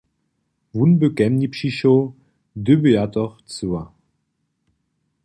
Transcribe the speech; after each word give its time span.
Wón 0.75 0.91
by 0.99 1.07
ke 1.17 1.25
mni 1.33 1.47
přišoł, 1.55 1.99
hdy 2.55 2.73
by 2.81 2.89
ja 2.97 3.05
to 3.15 3.23
chcyła. 3.37 3.83